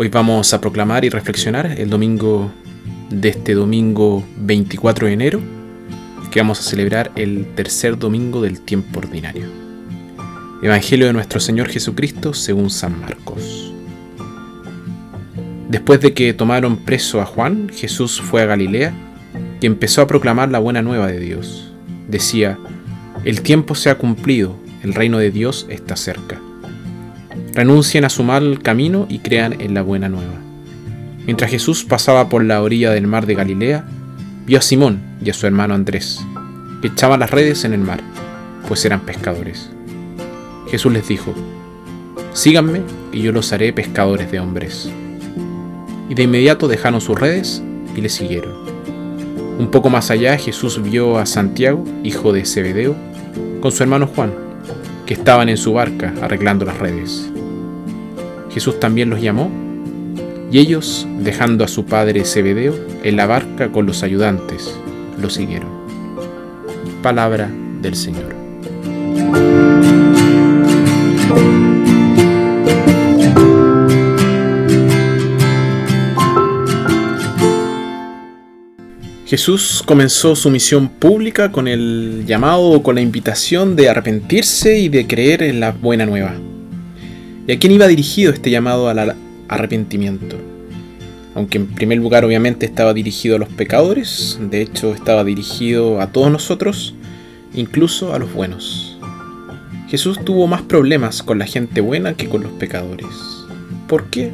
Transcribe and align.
Hoy 0.00 0.06
vamos 0.06 0.54
a 0.54 0.60
proclamar 0.60 1.04
y 1.04 1.08
reflexionar 1.08 1.74
el 1.76 1.90
domingo 1.90 2.52
de 3.10 3.30
este 3.30 3.54
domingo 3.54 4.24
24 4.36 5.08
de 5.08 5.12
enero, 5.12 5.40
que 6.30 6.38
vamos 6.38 6.60
a 6.60 6.62
celebrar 6.62 7.10
el 7.16 7.52
tercer 7.56 7.98
domingo 7.98 8.40
del 8.40 8.60
tiempo 8.60 9.00
ordinario. 9.00 9.48
Evangelio 10.62 11.08
de 11.08 11.12
nuestro 11.14 11.40
Señor 11.40 11.68
Jesucristo 11.68 12.32
según 12.32 12.70
San 12.70 13.00
Marcos. 13.00 13.74
Después 15.68 16.00
de 16.00 16.14
que 16.14 16.32
tomaron 16.32 16.76
preso 16.76 17.20
a 17.20 17.26
Juan, 17.26 17.68
Jesús 17.68 18.20
fue 18.20 18.42
a 18.42 18.46
Galilea 18.46 18.94
y 19.60 19.66
empezó 19.66 20.00
a 20.00 20.06
proclamar 20.06 20.48
la 20.52 20.60
buena 20.60 20.80
nueva 20.80 21.08
de 21.08 21.18
Dios. 21.18 21.72
Decía, 22.06 22.56
el 23.24 23.42
tiempo 23.42 23.74
se 23.74 23.90
ha 23.90 23.98
cumplido, 23.98 24.54
el 24.84 24.94
reino 24.94 25.18
de 25.18 25.32
Dios 25.32 25.66
está 25.68 25.96
cerca. 25.96 26.40
Renuncien 27.58 28.04
a 28.04 28.08
su 28.08 28.22
mal 28.22 28.62
camino 28.62 29.08
y 29.10 29.18
crean 29.18 29.60
en 29.60 29.74
la 29.74 29.82
buena 29.82 30.08
nueva. 30.08 30.36
Mientras 31.26 31.50
Jesús 31.50 31.82
pasaba 31.82 32.28
por 32.28 32.44
la 32.44 32.62
orilla 32.62 32.92
del 32.92 33.08
mar 33.08 33.26
de 33.26 33.34
Galilea, 33.34 33.84
vio 34.46 34.58
a 34.58 34.62
Simón 34.62 35.00
y 35.20 35.30
a 35.30 35.34
su 35.34 35.44
hermano 35.44 35.74
Andrés, 35.74 36.24
que 36.80 36.86
echaban 36.86 37.18
las 37.18 37.32
redes 37.32 37.64
en 37.64 37.72
el 37.72 37.80
mar, 37.80 38.00
pues 38.68 38.84
eran 38.84 39.00
pescadores. 39.00 39.70
Jesús 40.70 40.92
les 40.92 41.08
dijo, 41.08 41.34
Síganme 42.32 42.82
y 43.10 43.22
yo 43.22 43.32
los 43.32 43.52
haré 43.52 43.72
pescadores 43.72 44.30
de 44.30 44.38
hombres. 44.38 44.88
Y 46.08 46.14
de 46.14 46.22
inmediato 46.22 46.68
dejaron 46.68 47.00
sus 47.00 47.18
redes 47.18 47.60
y 47.96 48.00
le 48.00 48.08
siguieron. 48.08 48.54
Un 49.58 49.68
poco 49.72 49.90
más 49.90 50.12
allá 50.12 50.38
Jesús 50.38 50.80
vio 50.80 51.18
a 51.18 51.26
Santiago, 51.26 51.84
hijo 52.04 52.32
de 52.32 52.44
Zebedeo, 52.44 52.94
con 53.60 53.72
su 53.72 53.82
hermano 53.82 54.06
Juan, 54.06 54.32
que 55.06 55.14
estaban 55.14 55.48
en 55.48 55.56
su 55.56 55.72
barca 55.72 56.14
arreglando 56.22 56.64
las 56.64 56.78
redes. 56.78 57.32
Jesús 58.50 58.80
también 58.80 59.10
los 59.10 59.20
llamó, 59.20 59.50
y 60.50 60.58
ellos, 60.58 61.06
dejando 61.20 61.64
a 61.64 61.68
su 61.68 61.84
padre 61.84 62.24
Zebedeo 62.24 62.74
en 63.02 63.16
la 63.16 63.26
barca 63.26 63.70
con 63.70 63.86
los 63.86 64.02
ayudantes, 64.02 64.74
lo 65.20 65.28
siguieron. 65.28 65.68
Palabra 67.02 67.50
del 67.82 67.94
Señor. 67.94 68.34
Jesús 79.26 79.82
comenzó 79.84 80.34
su 80.34 80.48
misión 80.48 80.88
pública 80.88 81.52
con 81.52 81.68
el 81.68 82.24
llamado 82.26 82.70
o 82.70 82.82
con 82.82 82.94
la 82.94 83.02
invitación 83.02 83.76
de 83.76 83.90
arrepentirse 83.90 84.78
y 84.78 84.88
de 84.88 85.06
creer 85.06 85.42
en 85.42 85.60
la 85.60 85.72
buena 85.72 86.06
nueva. 86.06 86.34
¿Y 87.48 87.52
a 87.52 87.58
quién 87.58 87.72
iba 87.72 87.86
dirigido 87.86 88.30
este 88.30 88.50
llamado 88.50 88.90
al 88.90 89.16
arrepentimiento? 89.48 90.36
Aunque 91.34 91.56
en 91.56 91.68
primer 91.68 91.96
lugar 91.96 92.26
obviamente 92.26 92.66
estaba 92.66 92.92
dirigido 92.92 93.36
a 93.36 93.38
los 93.38 93.48
pecadores, 93.48 94.38
de 94.38 94.60
hecho 94.60 94.92
estaba 94.92 95.24
dirigido 95.24 96.02
a 96.02 96.12
todos 96.12 96.30
nosotros, 96.30 96.94
incluso 97.54 98.12
a 98.12 98.18
los 98.18 98.30
buenos. 98.34 98.98
Jesús 99.88 100.22
tuvo 100.26 100.46
más 100.46 100.60
problemas 100.60 101.22
con 101.22 101.38
la 101.38 101.46
gente 101.46 101.80
buena 101.80 102.12
que 102.12 102.28
con 102.28 102.42
los 102.42 102.52
pecadores. 102.52 103.08
¿Por 103.86 104.10
qué? 104.10 104.30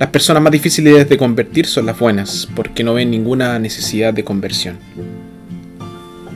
Las 0.00 0.08
personas 0.08 0.42
más 0.42 0.50
difíciles 0.50 1.08
de 1.08 1.16
convertir 1.16 1.66
son 1.66 1.86
las 1.86 1.96
buenas, 1.96 2.48
porque 2.56 2.82
no 2.82 2.94
ven 2.94 3.12
ninguna 3.12 3.60
necesidad 3.60 4.12
de 4.12 4.24
conversión. 4.24 4.78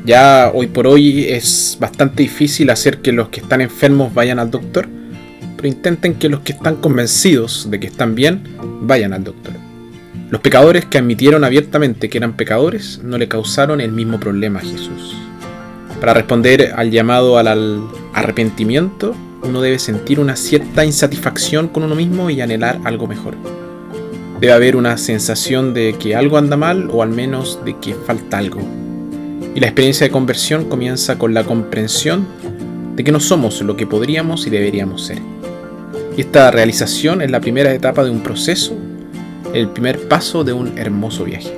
Ya 0.06 0.52
hoy 0.54 0.68
por 0.68 0.86
hoy 0.86 1.24
es 1.24 1.76
bastante 1.80 2.22
difícil 2.22 2.70
hacer 2.70 2.98
que 2.98 3.10
los 3.10 3.30
que 3.30 3.40
están 3.40 3.60
enfermos 3.60 4.14
vayan 4.14 4.38
al 4.38 4.52
doctor, 4.52 4.88
pero 5.60 5.68
intenten 5.68 6.14
que 6.14 6.30
los 6.30 6.40
que 6.40 6.52
están 6.52 6.76
convencidos 6.76 7.70
de 7.70 7.78
que 7.78 7.88
están 7.88 8.14
bien 8.14 8.44
vayan 8.80 9.12
al 9.12 9.24
doctor. 9.24 9.52
Los 10.30 10.40
pecadores 10.40 10.86
que 10.86 10.96
admitieron 10.96 11.44
abiertamente 11.44 12.08
que 12.08 12.16
eran 12.16 12.32
pecadores 12.32 13.02
no 13.04 13.18
le 13.18 13.28
causaron 13.28 13.82
el 13.82 13.92
mismo 13.92 14.18
problema 14.18 14.60
a 14.60 14.62
Jesús. 14.62 15.14
Para 16.00 16.14
responder 16.14 16.72
al 16.74 16.90
llamado 16.90 17.36
al 17.36 17.82
arrepentimiento, 18.14 19.14
uno 19.42 19.60
debe 19.60 19.78
sentir 19.78 20.18
una 20.18 20.34
cierta 20.34 20.86
insatisfacción 20.86 21.68
con 21.68 21.82
uno 21.82 21.94
mismo 21.94 22.30
y 22.30 22.40
anhelar 22.40 22.80
algo 22.84 23.06
mejor. 23.06 23.34
Debe 24.40 24.54
haber 24.54 24.76
una 24.76 24.96
sensación 24.96 25.74
de 25.74 25.94
que 25.98 26.16
algo 26.16 26.38
anda 26.38 26.56
mal 26.56 26.88
o 26.90 27.02
al 27.02 27.10
menos 27.10 27.62
de 27.66 27.76
que 27.76 27.92
falta 27.92 28.38
algo. 28.38 28.62
Y 29.54 29.60
la 29.60 29.66
experiencia 29.66 30.06
de 30.06 30.10
conversión 30.10 30.70
comienza 30.70 31.18
con 31.18 31.34
la 31.34 31.44
comprensión 31.44 32.26
de 32.96 33.04
que 33.04 33.12
no 33.12 33.20
somos 33.20 33.60
lo 33.60 33.76
que 33.76 33.86
podríamos 33.86 34.46
y 34.46 34.50
deberíamos 34.50 35.04
ser. 35.04 35.18
Esta 36.20 36.50
realización 36.50 37.22
es 37.22 37.30
la 37.30 37.40
primera 37.40 37.72
etapa 37.72 38.04
de 38.04 38.10
un 38.10 38.20
proceso, 38.20 38.76
el 39.54 39.70
primer 39.70 40.06
paso 40.06 40.44
de 40.44 40.52
un 40.52 40.76
hermoso 40.76 41.24
viaje. 41.24 41.50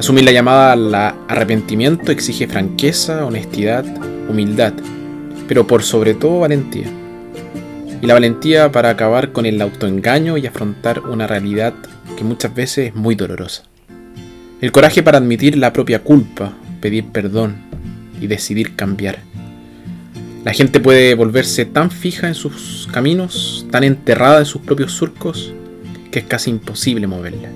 Asumir 0.00 0.24
la 0.24 0.32
llamada 0.32 0.72
al 0.72 0.92
arrepentimiento 0.92 2.10
exige 2.10 2.48
franqueza, 2.48 3.24
honestidad, 3.24 3.84
humildad, 4.28 4.72
pero 5.46 5.64
por 5.64 5.84
sobre 5.84 6.14
todo 6.14 6.40
valentía. 6.40 6.88
Y 8.02 8.04
la 8.04 8.14
valentía 8.14 8.72
para 8.72 8.90
acabar 8.90 9.30
con 9.30 9.46
el 9.46 9.62
autoengaño 9.62 10.36
y 10.38 10.46
afrontar 10.48 10.98
una 10.98 11.28
realidad 11.28 11.72
que 12.16 12.24
muchas 12.24 12.52
veces 12.52 12.88
es 12.88 12.96
muy 12.96 13.14
dolorosa. 13.14 13.62
El 14.60 14.72
coraje 14.72 15.04
para 15.04 15.18
admitir 15.18 15.56
la 15.56 15.72
propia 15.72 16.00
culpa, 16.00 16.52
pedir 16.80 17.04
perdón 17.12 17.58
y 18.20 18.26
decidir 18.26 18.74
cambiar. 18.74 19.20
La 20.44 20.52
gente 20.52 20.80
puede 20.80 21.14
volverse 21.14 21.64
tan 21.64 21.90
fija 21.92 22.26
en 22.26 22.34
sus 22.34 22.88
caminos, 22.92 23.64
tan 23.70 23.84
enterrada 23.84 24.40
en 24.40 24.44
sus 24.44 24.60
propios 24.60 24.90
surcos, 24.90 25.54
que 26.10 26.18
es 26.18 26.24
casi 26.24 26.50
imposible 26.50 27.06
moverla. 27.06 27.48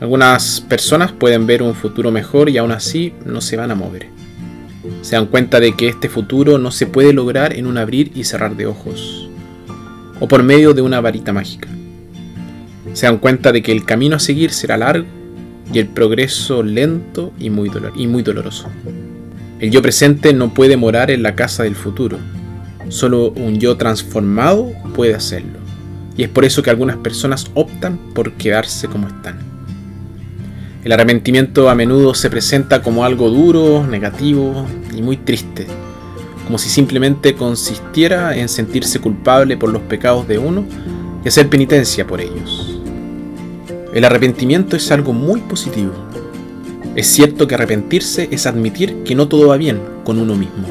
Algunas 0.00 0.60
personas 0.60 1.12
pueden 1.12 1.46
ver 1.46 1.62
un 1.62 1.74
futuro 1.74 2.10
mejor 2.10 2.50
y 2.50 2.58
aún 2.58 2.72
así 2.72 3.14
no 3.24 3.40
se 3.40 3.56
van 3.56 3.70
a 3.70 3.76
mover. 3.76 4.08
Se 5.02 5.14
dan 5.14 5.26
cuenta 5.26 5.60
de 5.60 5.76
que 5.76 5.86
este 5.86 6.08
futuro 6.08 6.58
no 6.58 6.72
se 6.72 6.86
puede 6.86 7.12
lograr 7.12 7.54
en 7.54 7.66
un 7.66 7.78
abrir 7.78 8.10
y 8.14 8.24
cerrar 8.24 8.56
de 8.56 8.66
ojos, 8.66 9.30
o 10.18 10.26
por 10.26 10.42
medio 10.42 10.74
de 10.74 10.82
una 10.82 11.00
varita 11.00 11.32
mágica. 11.32 11.68
Se 12.92 13.06
dan 13.06 13.18
cuenta 13.18 13.52
de 13.52 13.62
que 13.62 13.70
el 13.70 13.84
camino 13.84 14.16
a 14.16 14.18
seguir 14.20 14.50
será 14.50 14.76
largo 14.76 15.06
y 15.72 15.78
el 15.78 15.86
progreso 15.86 16.64
lento 16.64 17.32
y 17.38 17.50
muy, 17.50 17.70
y 17.96 18.06
muy 18.08 18.22
doloroso. 18.22 18.68
El 19.64 19.70
yo 19.70 19.80
presente 19.80 20.34
no 20.34 20.52
puede 20.52 20.76
morar 20.76 21.10
en 21.10 21.22
la 21.22 21.34
casa 21.34 21.62
del 21.62 21.74
futuro. 21.74 22.18
Solo 22.90 23.30
un 23.30 23.58
yo 23.58 23.78
transformado 23.78 24.70
puede 24.94 25.14
hacerlo. 25.14 25.58
Y 26.18 26.22
es 26.22 26.28
por 26.28 26.44
eso 26.44 26.62
que 26.62 26.68
algunas 26.68 26.98
personas 26.98 27.50
optan 27.54 27.96
por 28.12 28.32
quedarse 28.32 28.88
como 28.88 29.08
están. 29.08 29.38
El 30.84 30.92
arrepentimiento 30.92 31.70
a 31.70 31.74
menudo 31.74 32.14
se 32.14 32.28
presenta 32.28 32.82
como 32.82 33.06
algo 33.06 33.30
duro, 33.30 33.86
negativo 33.86 34.66
y 34.94 35.00
muy 35.00 35.16
triste, 35.16 35.66
como 36.44 36.58
si 36.58 36.68
simplemente 36.68 37.34
consistiera 37.34 38.36
en 38.36 38.50
sentirse 38.50 39.00
culpable 39.00 39.56
por 39.56 39.72
los 39.72 39.80
pecados 39.80 40.28
de 40.28 40.36
uno 40.36 40.66
y 41.24 41.28
hacer 41.28 41.48
penitencia 41.48 42.06
por 42.06 42.20
ellos. 42.20 42.82
El 43.94 44.04
arrepentimiento 44.04 44.76
es 44.76 44.90
algo 44.90 45.14
muy 45.14 45.40
positivo, 45.40 45.94
es 46.96 47.08
cierto 47.08 47.48
que 47.48 47.56
arrepentirse 47.56 48.28
es 48.30 48.46
admitir 48.46 49.02
que 49.02 49.16
no 49.16 49.26
todo 49.26 49.48
va 49.48 49.56
bien 49.56 49.80
con 50.04 50.16
uno 50.16 50.36
mismo, 50.36 50.68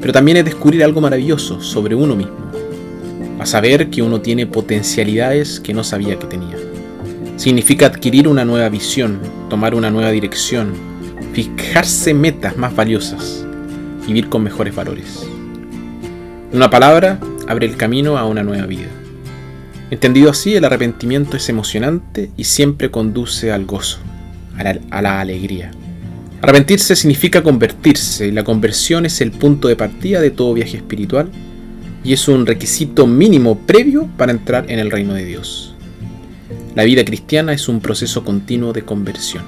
pero 0.00 0.12
también 0.12 0.38
es 0.38 0.44
descubrir 0.44 0.82
algo 0.82 1.00
maravilloso 1.00 1.60
sobre 1.60 1.94
uno 1.94 2.16
mismo, 2.16 2.34
a 3.38 3.46
saber 3.46 3.90
que 3.90 4.02
uno 4.02 4.20
tiene 4.20 4.48
potencialidades 4.48 5.60
que 5.60 5.72
no 5.72 5.84
sabía 5.84 6.18
que 6.18 6.26
tenía. 6.26 6.56
Significa 7.36 7.86
adquirir 7.86 8.26
una 8.26 8.44
nueva 8.44 8.68
visión, 8.70 9.20
tomar 9.48 9.76
una 9.76 9.88
nueva 9.88 10.10
dirección, 10.10 10.72
fijarse 11.32 12.12
metas 12.12 12.56
más 12.56 12.74
valiosas, 12.74 13.46
vivir 14.08 14.28
con 14.28 14.42
mejores 14.42 14.74
valores. 14.74 15.28
Una 16.52 16.70
palabra 16.70 17.20
abre 17.46 17.66
el 17.66 17.76
camino 17.76 18.18
a 18.18 18.26
una 18.26 18.42
nueva 18.42 18.66
vida. 18.66 18.88
Entendido 19.92 20.30
así, 20.30 20.56
el 20.56 20.64
arrepentimiento 20.64 21.36
es 21.36 21.48
emocionante 21.48 22.32
y 22.36 22.44
siempre 22.44 22.90
conduce 22.90 23.52
al 23.52 23.64
gozo 23.64 24.00
a 24.60 25.02
la, 25.02 25.20
alegría. 25.20 25.70
Arrepentirse 26.42 26.96
significa 26.96 27.42
convertirse 27.42 28.28
y 28.28 28.30
la 28.30 28.44
conversión 28.44 29.06
es 29.06 29.20
el 29.20 29.30
punto 29.30 29.68
de 29.68 29.76
partida 29.76 30.20
de 30.20 30.30
todo 30.30 30.54
viaje 30.54 30.78
espiritual 30.78 31.28
y 32.02 32.12
es 32.12 32.28
un 32.28 32.46
requisito 32.46 33.06
mínimo 33.06 33.58
previo 33.58 34.08
para 34.16 34.32
entrar 34.32 34.70
en 34.70 34.78
el 34.78 34.90
reino 34.90 35.14
de 35.14 35.24
Dios. 35.24 35.74
La 36.74 36.84
vida 36.84 37.04
cristiana 37.04 37.52
es 37.52 37.68
un 37.68 37.80
proceso 37.80 38.24
continuo 38.24 38.72
de 38.72 38.82
conversión. 38.82 39.44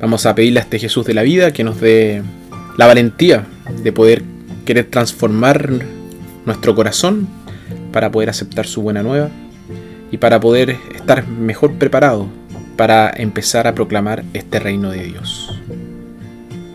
Vamos 0.00 0.26
a 0.26 0.34
pedirle 0.34 0.60
a 0.60 0.62
este 0.62 0.78
Jesús 0.78 1.04
de 1.06 1.14
la 1.14 1.22
vida 1.22 1.52
que 1.52 1.64
nos 1.64 1.80
dé 1.80 2.22
la 2.76 2.86
valentía 2.86 3.46
de 3.82 3.90
poder 3.90 4.22
querer 4.64 4.84
transformar 4.84 5.72
nuestro 6.44 6.74
corazón 6.74 7.26
para 7.92 8.12
poder 8.12 8.30
aceptar 8.30 8.66
su 8.66 8.82
buena 8.82 9.02
nueva 9.02 9.30
y 10.12 10.18
para 10.18 10.38
poder 10.38 10.76
estar 10.94 11.26
mejor 11.26 11.74
preparado 11.74 12.28
para 12.78 13.12
empezar 13.16 13.66
a 13.66 13.74
proclamar 13.74 14.22
este 14.34 14.60
reino 14.60 14.92
de 14.92 15.02
Dios. 15.02 15.52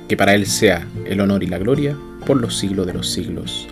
Que 0.09 0.17
para 0.17 0.35
Él 0.35 0.45
sea 0.45 0.85
el 1.05 1.21
honor 1.21 1.43
y 1.43 1.47
la 1.47 1.57
gloria 1.57 1.97
por 2.27 2.41
los 2.41 2.57
siglos 2.57 2.85
de 2.87 2.93
los 2.93 3.09
siglos. 3.09 3.69